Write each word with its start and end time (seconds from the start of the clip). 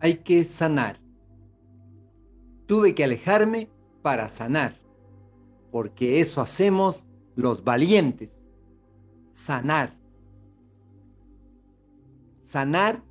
hay 0.00 0.18
que 0.18 0.44
sanar. 0.44 1.00
Tuve 2.66 2.94
que 2.94 3.04
alejarme 3.04 3.70
para 4.02 4.28
sanar, 4.28 4.76
porque 5.70 6.20
eso 6.20 6.40
hacemos 6.40 7.06
los 7.34 7.64
valientes. 7.64 8.46
Sanar. 9.32 9.94
Sanar 12.38 13.02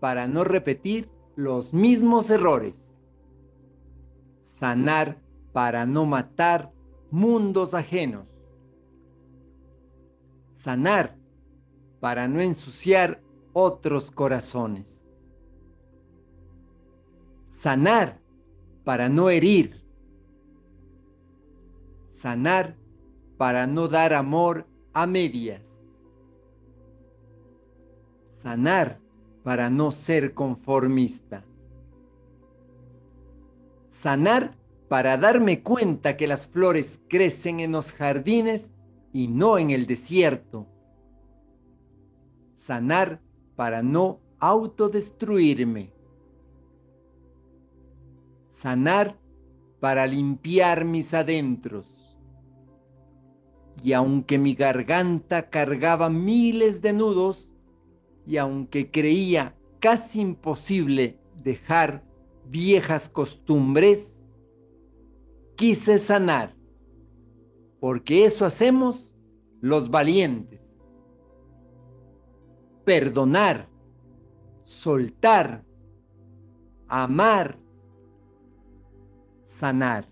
para 0.00 0.28
no 0.28 0.44
repetir 0.44 1.10
los 1.36 1.72
mismos 1.72 2.30
errores. 2.30 3.04
Sanar 4.38 5.20
para 5.52 5.86
no 5.86 6.06
matar 6.06 6.72
mundos 7.10 7.74
ajenos. 7.74 8.28
Sanar 10.52 11.16
para 12.00 12.28
no 12.28 12.40
ensuciar 12.40 13.20
otros 13.52 14.10
corazones. 14.10 15.01
Sanar 17.62 18.18
para 18.82 19.08
no 19.08 19.30
herir. 19.30 19.84
Sanar 22.04 22.74
para 23.38 23.68
no 23.68 23.86
dar 23.86 24.14
amor 24.14 24.66
a 24.92 25.06
medias. 25.06 25.62
Sanar 28.34 28.98
para 29.44 29.70
no 29.70 29.92
ser 29.92 30.34
conformista. 30.34 31.44
Sanar 33.86 34.56
para 34.88 35.16
darme 35.16 35.62
cuenta 35.62 36.16
que 36.16 36.26
las 36.26 36.48
flores 36.48 37.04
crecen 37.08 37.60
en 37.60 37.70
los 37.70 37.92
jardines 37.92 38.72
y 39.12 39.28
no 39.28 39.56
en 39.56 39.70
el 39.70 39.86
desierto. 39.86 40.66
Sanar 42.54 43.20
para 43.54 43.84
no 43.84 44.18
autodestruirme. 44.40 46.01
Sanar 48.62 49.18
para 49.80 50.06
limpiar 50.06 50.84
mis 50.84 51.14
adentros. 51.14 52.16
Y 53.82 53.92
aunque 53.92 54.38
mi 54.38 54.54
garganta 54.54 55.50
cargaba 55.50 56.08
miles 56.08 56.80
de 56.80 56.92
nudos, 56.92 57.52
y 58.24 58.36
aunque 58.36 58.88
creía 58.88 59.56
casi 59.80 60.20
imposible 60.20 61.18
dejar 61.42 62.04
viejas 62.46 63.08
costumbres, 63.08 64.22
quise 65.56 65.98
sanar, 65.98 66.54
porque 67.80 68.26
eso 68.26 68.46
hacemos 68.46 69.12
los 69.60 69.90
valientes. 69.90 70.94
Perdonar, 72.84 73.68
soltar, 74.62 75.64
amar, 76.86 77.58
sanar. 79.52 80.08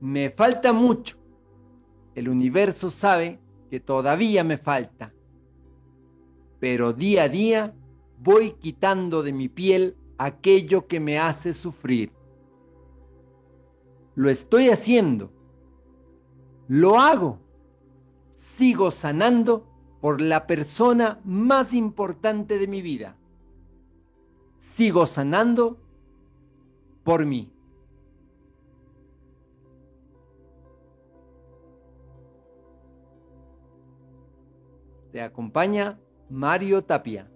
Me 0.00 0.30
falta 0.30 0.72
mucho. 0.72 1.16
El 2.14 2.28
universo 2.28 2.90
sabe 2.90 3.40
que 3.70 3.80
todavía 3.80 4.44
me 4.44 4.58
falta 4.58 5.12
pero 6.62 6.92
día 6.92 7.24
a 7.24 7.28
día 7.28 7.74
voy 8.20 8.52
quitando 8.52 9.24
de 9.24 9.32
mi 9.32 9.48
piel 9.48 9.96
aquello 10.16 10.86
que 10.86 11.00
me 11.00 11.18
hace 11.18 11.52
sufrir. 11.54 12.12
Lo 14.14 14.30
estoy 14.30 14.68
haciendo. 14.68 15.32
Lo 16.68 17.00
hago. 17.00 17.40
Sigo 18.32 18.92
sanando 18.92 19.66
por 20.00 20.20
la 20.20 20.46
persona 20.46 21.20
más 21.24 21.74
importante 21.74 22.60
de 22.60 22.68
mi 22.68 22.80
vida. 22.80 23.16
Sigo 24.56 25.06
sanando 25.06 25.78
por 27.02 27.26
mí. 27.26 27.50
Te 35.12 35.20
acompaña 35.20 35.98
Mario 36.30 36.82
Tapia. 36.84 37.28